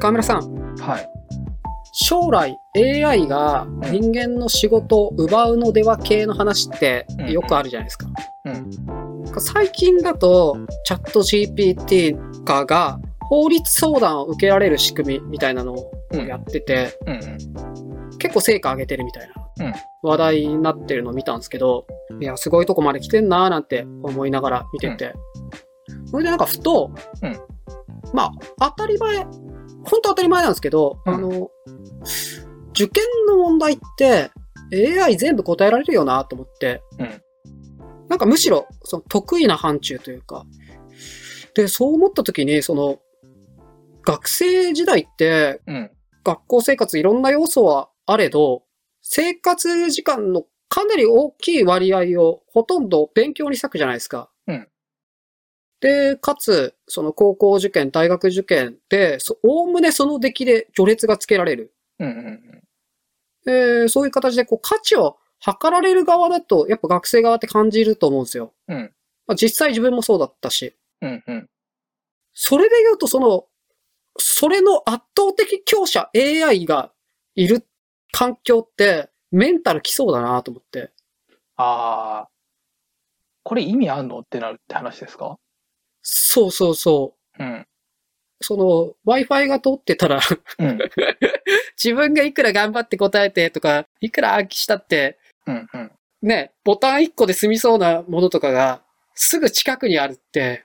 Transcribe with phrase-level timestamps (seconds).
[0.00, 1.08] 河村さん、はい。
[1.92, 8.06] 将来 AI が人間の仕事を奪うのでは系の話ってうんよくあるじゃないですか。
[8.46, 9.40] うん。
[9.40, 12.98] 最近だと、チャット GPT 化が
[13.28, 17.67] 法律相談を受けられる仕組みみたいなのをやってて、うんうん。
[18.18, 21.86] 結構成果上げてるみたいなうん話題になってるのを見たんですけど、
[22.20, 25.14] いや、すごいとこまで来てんなーなんて思いながら見てて。
[26.06, 27.40] それでなんかふと、うん。
[28.14, 29.34] まあ、当たり前、本
[29.84, 31.14] 当当たり前なんですけど、うん。
[31.14, 31.50] あの、
[32.70, 34.30] 受験の問題って
[34.72, 37.22] AI 全部答えられるよなと思って、うん。
[38.08, 40.46] なんかむしろその得意な範疇というか、
[41.54, 42.98] で、そう思った時に、その、
[44.06, 45.90] 学生時代ってうん。
[46.24, 48.62] 学校生活いろんな要素はあれど、
[49.02, 54.30] 生活時間のかなり大きい割合をほとんど勉強に割くじゃないですか。
[54.46, 54.68] うん
[55.80, 61.72] で、かつ、その高校受験、大学受験で、そおおむねその出来で序列がつけられる。
[62.00, 62.62] うんうん
[63.44, 68.52] で、そういう形でこう価値を測られる側だと、やっぱ学生側って感じると思うんですよ。
[68.66, 68.92] うん。
[69.26, 70.74] まあ、実際自分もそうだったし。
[71.00, 71.48] うんうん。
[72.34, 73.44] それで言うと、その、
[74.18, 76.92] それの圧倒的強者 AI が
[77.36, 77.64] いる
[78.12, 80.90] 環境って、メンタル来そうだなと思って。
[81.56, 82.28] ああ。
[83.42, 85.38] これ意味あんのってなるって話ですか？
[86.02, 87.42] そうそうそう。
[87.42, 87.66] うん。
[88.40, 90.20] その、Wi-Fi が通ってたら、
[90.58, 90.78] うん。
[91.82, 95.92] 自分がいくら頑張って答えてとか、いくら暗記したって、うんうん。
[96.22, 98.82] ね、ボタン1個で済みそうなものとかが、
[99.14, 100.64] すぐ近くにあるって、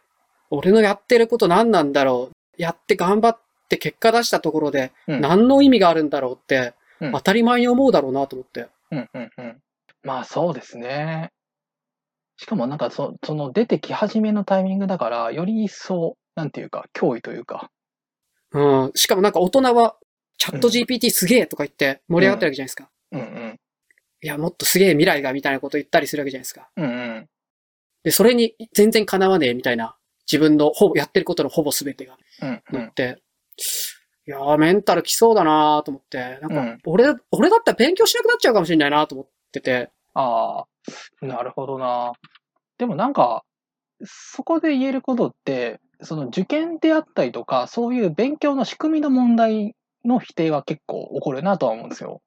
[0.49, 2.61] 俺のやってること何なんだろう。
[2.61, 6.75] やって頑張って結果出したところで、うん何の意味があるんだろうって、
[7.07, 8.67] うん当たり前に思うだろうなと思って。
[8.91, 9.57] うんうんうん。
[10.03, 11.31] まあそうですね。
[12.37, 17.69] しかもなんかそその出てき始めのタイミングだから、より一層、なんていうか、脅威というか。
[18.51, 18.91] うん。
[18.95, 19.97] しかもなんか大人は、
[20.37, 22.89] チャット GPT すげえとか言って盛り上がってるわけじゃないですか。
[23.11, 23.59] うんうん。
[24.21, 26.69] いや、もっとすげえ未来がみたいなこと言ったりするわけじゃないですか。
[26.75, 27.29] うんうん。
[28.03, 29.95] で、それに全然叶わねえみたいな、
[30.29, 32.81] 自分のほぼ、やってることのほぼ全てがうんうん。
[32.81, 33.21] 乗って、
[34.25, 40.65] いやー、メンタル来そうだなーと思って、なんうんか、俺、俺だったら勉強しなくなっちゃうかもしれないなと思ってて、あ
[41.21, 42.13] あ、なるほどな。
[42.77, 43.43] でもなんか、
[44.05, 49.75] そこで言えることって、その受験であったりとか、そういう勉強の仕組みの問題
[50.05, 52.21] の否定は結構起こるなとは思うんですよ。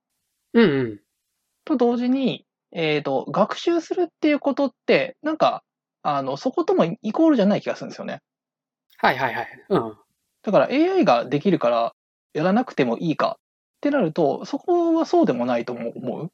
[0.55, 1.01] うんうん。
[1.65, 5.63] と同時に、えっ、と、学習するっていうことって、なんか、
[6.03, 8.21] あの、そこともイコールじゃない気がするんですよね。
[8.99, 9.65] はいはいはい。
[9.69, 9.99] うん。
[10.47, 11.93] だから AI ができるから
[12.35, 13.41] やらなくてもいいかっ
[13.81, 16.31] てなると、そこはそうでもないとも思う。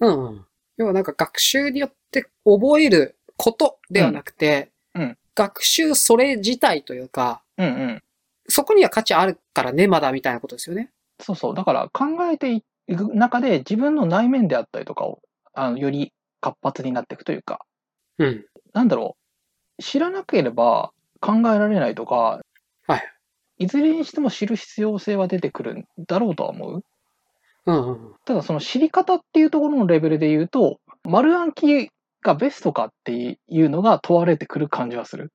[0.00, 0.46] うんうん。
[0.76, 8.02] 要はなんか学習によって覚えることではなくて、うんうん学習それ自体というか、うんうん。
[8.48, 10.90] そこには価値あるからね、まだみたいなことですよね。
[11.18, 11.54] そうそう。
[11.54, 12.62] だから考えてい
[12.94, 15.20] く中で自分の内面であったりとかを、
[15.54, 17.64] あの、より活発になっていくというか、
[18.18, 18.44] うん。
[18.74, 19.16] なんだろ
[19.78, 19.82] う。
[19.82, 22.40] 知らなければ考えられないとか、
[22.86, 23.12] はい。
[23.60, 26.84] いずれにしても知る必要性は出てくるんだろうとは思う。
[27.66, 28.14] うんうん。
[28.24, 31.90] ただその知り方っていうところのレベルで言うと、丸暗記
[32.22, 35.30] がベストかっていうのが問われてくる感じはする。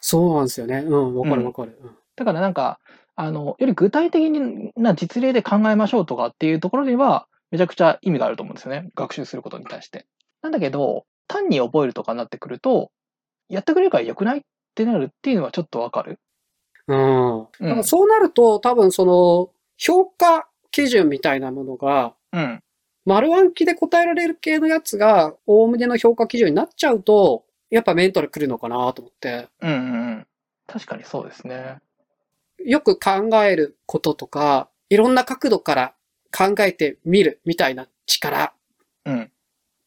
[0.00, 0.78] そうなんですよね。
[0.78, 1.78] うん、わかるわかる。
[1.82, 2.78] うんだからなんか、
[3.16, 4.30] あの、より具体的
[4.76, 8.90] な実例で考えましょうとかっていうところには、めちゃくちゃ意味があると思うんですよね。
[8.94, 10.06] 学習することに対して。
[10.42, 12.90] なんだけど、単に覚えるとかになってくると、
[13.48, 14.40] やってくれるから良くないっ
[14.74, 16.18] てなるっていうのはちょっとわかる。
[16.86, 17.84] うん。
[17.84, 22.62] そうなると、多分その、評価基準みたいなものが、うん。
[23.04, 29.80] 丸暗記で答えられる系のやつが、おおむねの評価基準になっちゃうと、やっぱメンタル来るのかなと思って、うんうんう
[30.16, 30.26] ん。
[30.66, 31.78] 確かにそうですね。
[32.58, 35.94] よく考えることとか、いろんな角度から
[36.36, 38.52] 考えてみるみたいな力
[39.04, 39.32] うん。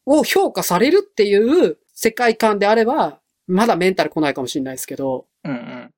[0.06, 5.94] を評価されるっていう世界観であれば、まだメンタル来ないかもしれないですけど、うんうん。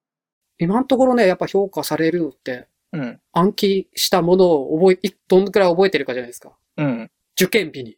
[0.57, 3.19] 今のところね、やっぱ評価されるのって、うん。
[3.33, 6.53] 暗記したものを覚え、いどんくらい覚えてるかじゃないですか。
[6.77, 7.11] うん。
[7.39, 7.97] 受験日に。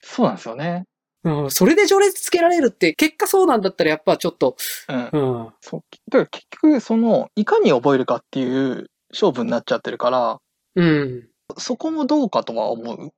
[0.00, 0.84] そうなんですよね。
[1.24, 4.56] うん、それで序列つけられるって、結果そうなんだったらやっぱちょっと、
[4.88, 4.96] うん。
[4.96, 5.82] うん、そう。
[6.10, 10.40] だから結局、その、いかに覚えるかっていう勝負になっちゃってるから、
[10.74, 11.28] うん、
[11.58, 13.12] そこもどうかとは思う。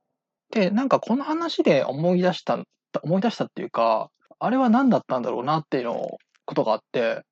[0.51, 2.59] で、なんかこの話で思い出した、
[3.03, 7.23] 思い出したっていうか、あれは何だったんだろうなっていうのことがあって、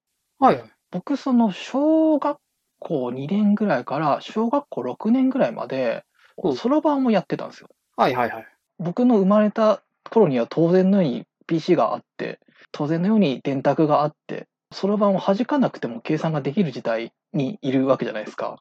[0.43, 0.71] はいはい。
[0.91, 2.39] 僕その小学
[2.81, 6.05] 校2年ぐらいから小学校6年ぐらいまで、
[6.43, 7.69] うんそろばんをやってたんですよ。
[7.97, 8.47] はいはいはい。
[8.79, 12.41] 僕の生まれた頃には当然のように PC があって、
[12.73, 18.57] 当然のように電卓があって、そろばんを弾かなくても計算ができる時代にいるわけじゃないですか。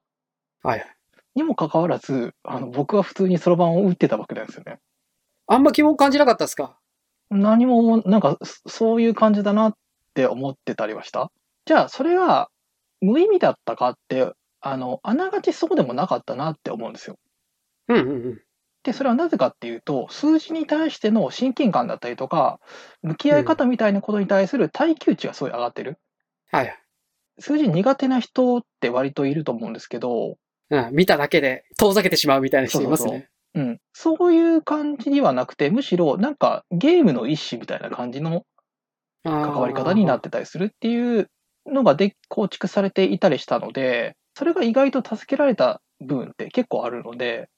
[0.63, 0.95] はいはい。
[1.35, 4.79] にもかかわらず、あの僕は普通にそろばんを打ってたわけなんですよね。
[5.47, 6.77] あんま疑問感じなかったですか？
[7.31, 9.77] 何も、なんか、そそういう感じだなっ
[10.13, 11.31] て思ってたりはした。
[11.65, 12.49] じゃあ、それが
[13.01, 14.31] 無意味だったかって、
[14.61, 17.17] あの、あながちそうでもなかったなって思うんですよ。
[17.87, 18.41] うんうんうん。
[18.83, 22.59] で、それはなぜかっていうと、数字に対しての親近感だったりとか、
[23.03, 25.99] 向き合い方みたいなことに対する耐久値がすごい上がってる。
[26.51, 26.77] はいはい。
[27.39, 30.37] 数字苦手な人って割といると思うんですけど、
[30.69, 33.29] うん、見ただけで遠ざけてしまうみたいな人いますそうそうね。
[33.53, 38.45] うん、そういう感じにはなくて、むしろなんかゲームの一種みたいな感じの
[39.23, 41.29] 関関わり方になってたりするっていう
[41.65, 47.49] のがで構築されていたりしたので、それが意外と助けられた部分って結構あるので、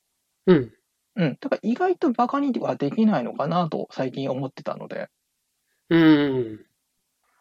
[0.47, 0.73] うん。
[1.15, 5.09] うん、だから意外とバカにはできないのかなと最近思ってたので、
[5.89, 6.55] うん。
[6.55, 6.57] っ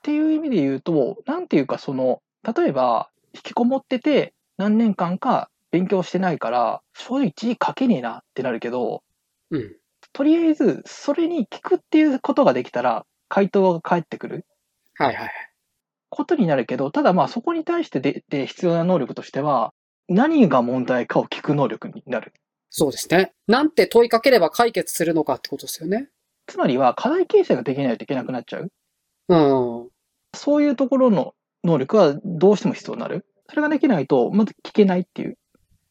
[0.02, 9.02] ていう意味で言うと、なんていうかその、例えば引きこもってて何年間か勉強してないから、正直字書けねえなってなるけど、
[9.50, 9.76] うん。
[10.12, 14.44] とりあえずそれに聞くっていうことができたら、回答が返ってくる。
[14.98, 15.51] はいはい。
[16.14, 19.72] ことになるけど、ただまあそこに対してでで必要な能力としては、
[20.08, 22.34] 何が問題かを聞く能力になる。
[22.68, 23.32] そうですね。
[23.46, 26.10] なんて問いかければ解決するのかってことですよね。
[26.46, 28.70] つまりは課題形成ができないといけなくなっちゃう。
[29.28, 29.88] うん。
[30.34, 33.24] そういうところの能力はどうしても必要になる。
[33.48, 35.38] それができないと、まず聞けないっていう。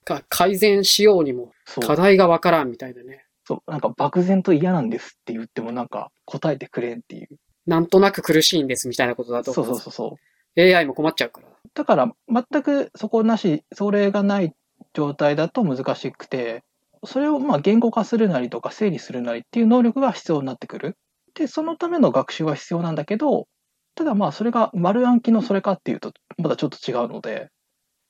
[0.04, 1.88] か改善しようにもそう。
[1.88, 3.26] 課題がわからんみたいなね。
[3.46, 3.72] そう。
[3.72, 7.28] なんか漠然と嫌なんですって言ってもなんか答えてくれんっていう。
[7.66, 10.62] なんとなく苦しいんですみたいなことだとそうそうそうそう。
[10.62, 11.48] AI も困っちゃうから。
[11.74, 14.54] だから全くそこなし、それがない
[14.94, 16.64] 状態だと難しくて、
[17.06, 20.98] それをまあ言語化するなりとか整理するなりっていう能力が必要になってくる。
[21.36, 23.48] で、そのための学習は必要なんだけど、
[23.96, 27.50] ただまあそれが丸暗記のそれかっていうと、まだちょっと違うので、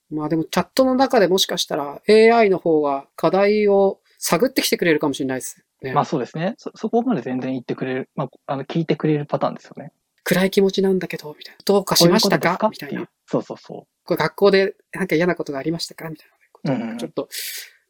[0.09, 5.93] まあでもチャットの中でもしかしたら AI の方が課題を探ってきてくれるかもしれないですね。
[5.93, 6.55] まあそうですね。
[6.57, 9.91] そ、そこまで全然言ってくれる、まあ、あの、聞いてくれるパターンですよね。
[10.23, 11.59] 暗い気持ちなんだけど、みたいな。
[11.65, 12.69] どうかしましたか？
[12.69, 13.09] みたいな。
[13.25, 16.09] そうそうそこれ学校でなんか嫌なことがありましたか？
[16.09, 17.27] みたいなことをうんうんちょっと、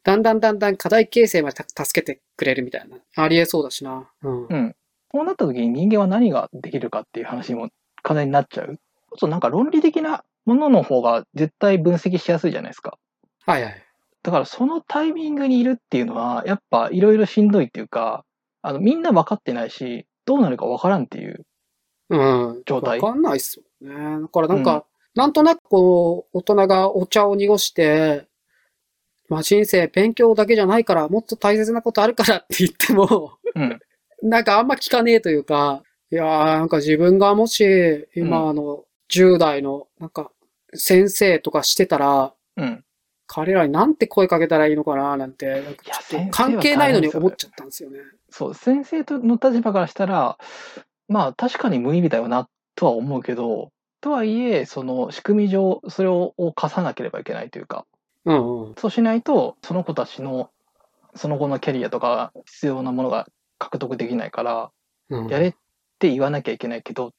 [0.04, 2.96] だんだんだんだん課題形成までた助けてくれるみたいな。
[3.16, 4.08] ありえそうだしな。
[4.22, 4.42] うん。
[4.44, 4.46] う。
[4.48, 4.76] うん。
[5.08, 7.68] こうなった時に人間は何ができるかっていう話にも
[8.02, 8.80] 課題になっちゃう。
[9.14, 12.98] あとなんか論理的なものの方が絶対分析しやすいじゃないですか。
[13.44, 13.82] はいはい。
[14.22, 18.24] だからそのタイミングにいるっていうのは、やっぱいろいろしんどいっていうか、
[18.62, 21.44] あの、みんな分かってないし、どうなるか分からんっていう。
[22.10, 22.62] うん。
[22.64, 24.22] 状態わかんないっすよね。
[24.22, 24.84] だからなんか、
[25.14, 28.26] なんとなくこう、大人がお茶を濁して、
[29.28, 33.80] まあ人生勉強だけじゃないから、もっと大切なことあるからって言っても、うん。
[34.22, 35.82] なんかあんま聞かねえというか、
[36.12, 40.30] いやーなんか自分がもし、今あの、10代の、なんか、
[40.74, 42.84] 先生とかしてたら、うん。
[43.34, 48.00] 彼らになんて声かけたらいいのかななんて、なん関係ないのに思っちゃったんですよね。
[48.28, 50.36] そう、先生との立場からしたら、
[51.08, 53.70] まあ確かに無意味だよなとは思うけど、
[54.02, 57.86] とはいえ、その仕組み上、それを貸さなければいけないというか、
[58.26, 58.74] うんうん。
[58.76, 60.50] そうしないと、その子たちの
[61.14, 63.26] その後のキャリアとか必要なものが
[63.58, 64.70] 獲得できないから、
[65.10, 65.54] うん、やれっ
[65.98, 67.12] て言わなきゃいけないけど、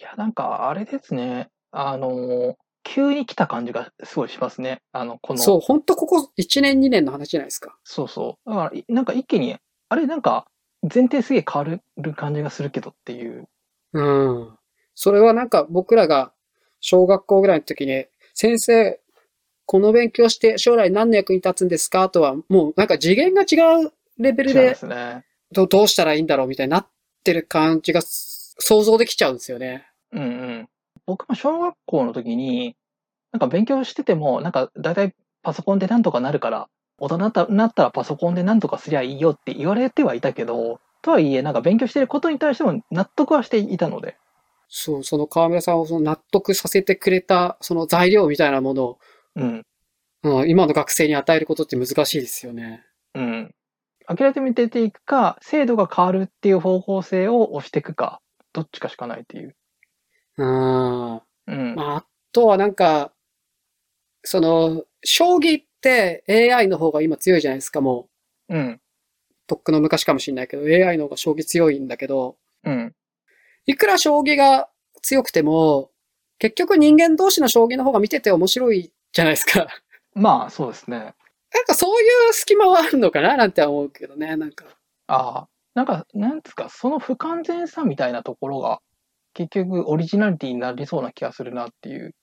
[0.00, 4.80] いや、なんかあれですね、あの、急に来た感じがすごいしますね。
[4.92, 7.76] あの、この、そう、ほんとここ1年2年の話じゃないですか。
[7.84, 8.50] そうそう。
[8.50, 9.56] だから、いなんか一気に、
[9.88, 10.46] あれ、なんか
[10.82, 13.48] 前提すげえ変わる感じがするけどっていう。
[13.92, 14.58] うん。
[14.94, 16.32] それはなんか僕らが
[16.80, 19.00] 小学校ぐらいの時に、先生、
[19.66, 25.24] この勉強して将来何の役に立つんですかとは、もうなんか次元が違うレベルですね。
[25.52, 26.86] どどうしたらいいんだろうみたいになっ
[27.24, 29.86] てる感じが想像できちゃうんですよね。
[30.12, 30.68] うんうん。
[31.10, 32.76] 僕も小学校の時に、
[33.32, 35.12] なんか勉強してても、なんか大体
[35.42, 37.16] パソコンでなんとかなるから、大人
[37.48, 44.18] になったらパソコンでなんとかすりゃいいよって言われてはいたけど、とはいえ、なんか勉強してることに対しても納得はしていたので。
[44.68, 48.98] そう、その河村さんをその納得させてくれた、その材料みたいなものを、
[49.34, 49.66] うん。
[50.22, 52.84] うん、今の学生に与えることって難しいですよね。
[53.16, 53.54] うん。
[54.06, 58.20] 諦めてていくか、制度が変わるっていう方向性を押していくか、
[58.52, 59.56] どっちかしかないっていう。
[60.36, 61.14] うん。
[61.16, 61.18] う
[61.54, 61.74] ん。
[61.74, 63.12] まあ、あとはなんか、
[64.22, 68.08] その、将棋って AI の方が今強いじゃないですか、も
[68.48, 68.56] う。
[68.56, 68.80] うん。
[69.46, 72.94] とっくの昔かもしれないけど、AI の方が将棋強いんだけど、うん。
[73.66, 74.68] いくら将棋が
[75.02, 75.90] 強くても、
[76.38, 79.66] 結局人間同士の将棋の方が見てて面白いじゃないですか。
[80.14, 81.14] まあ、そうですね。
[81.52, 84.64] なんかそういう隙間はあるのかななんて思うけどね、なんか。
[85.08, 88.80] ああ、なんか、なんですか、その不完全さみたいなところが、
[89.34, 92.14] 結局オリジナリティになりそうな気がするなっていう。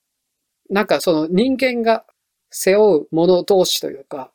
[0.70, 2.06] なんかその人間が
[2.52, 4.32] 背負うもの同士というか、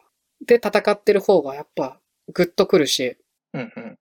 [0.46, 1.98] で戦ってる方がやっぱ
[2.32, 3.16] グッとくるし、
[3.52, 3.98] うんうん。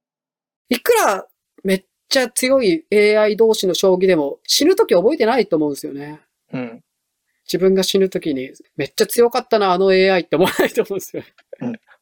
[0.69, 1.27] いくら
[1.63, 6.21] めっちゃ強い AI 同士の将棋でも死ぬ時覚えてないと思うんですよね。
[6.53, 6.83] うん。
[7.45, 11.23] 自分が死ぬ時にめっちゃ強かったな、あの AI って思わないと思うんですよ。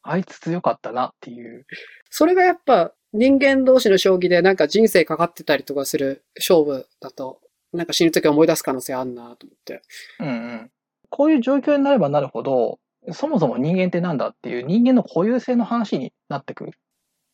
[0.02, 1.66] あいつ強かったなっていう。
[2.08, 7.40] それがやっぱ人間同士の将棋でなんか人生かかってたりとかする勝負だと、
[7.72, 9.82] なんか死ぬ時思い出す可能性あんなと思って。
[10.20, 10.70] うんうん。
[11.08, 12.78] こういう状況になればなるほど、
[13.12, 16.72] そもそも人間ってなんだっていう人間の固有性の話になってくる。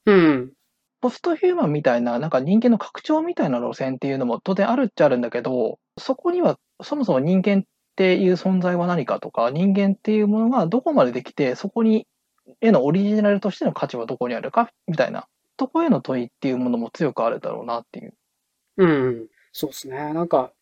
[0.06, 0.52] うん。
[1.00, 7.62] ポストヒューマンみたいな、なんか人間の拡張みたいな路線っていうのも当然あるっちゃあるんだけど、そこにはそもそも人間っ
[7.97, 12.06] ていう存在は何かとか、人間っていうものがどこまでできて、そこに、
[12.61, 18.14] へのオリジナルとしての価値はどこにあるか、みたいなとこへの問いっていうものも強くあるだろうなっていう。
[18.78, 19.26] うん。
[19.52, 20.12] そうですね。
[20.12, 20.52] なんか、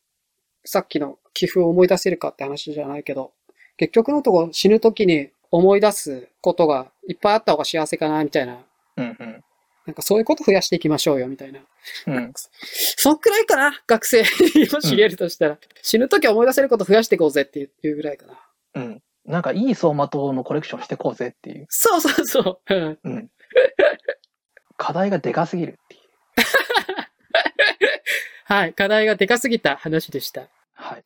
[0.64, 3.32] さっきの寄付を思い出せるかって話じゃないけど、
[3.76, 8.58] 結局のところ死ぬ時に思い出すことがいっぱいあった方が幸せかな、みたいな。
[8.96, 9.44] うんうん。
[9.86, 11.60] なんかそういうこと増やしていきましょうよ、みたいな。
[12.06, 12.32] うん。
[12.96, 14.26] そんくらいかな学生に
[14.72, 15.58] もし言えるとしたら。
[15.82, 18.38] 死ぬ時思い出せること増やしていこうぜっていうぐらいかな。
[18.74, 19.02] うん。
[19.26, 21.66] なんかいい走馬灯のコレクションしてこうぜっていう。
[21.68, 22.74] そうそうそう。
[22.74, 23.30] うんうん。
[24.84, 26.00] 課題がでかすぎるっていう。
[28.44, 28.74] はい。
[28.74, 30.50] 課題がでかすぎた話でした。
[30.74, 31.04] はい。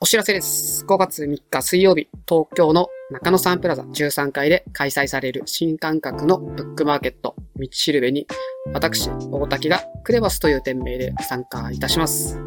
[0.00, 0.84] お知らせです。
[0.84, 8.26] 5月3日水曜日、東京の中野サンプラザ13階で開催される新感覚のブックマーケット、道しるべに、
[8.74, 12.38] 私、大滝がクレバスという店名で参加いたします。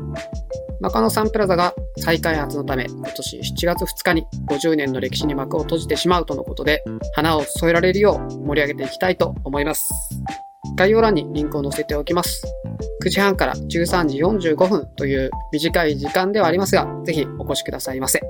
[0.81, 6.83] 中野サンプラザが再開発のため、今年7月2日に50年の歴史に幕を閉じてしまうとのことで、
[7.13, 9.89] 花を添えられるよう盛り上げていきたいと思います。
[10.75, 12.45] 概要欄にリンクを載せておきます。
[13.03, 18.21] 9時半から13時45分という短い時間ではありますが、ぜひお越しくださいませ。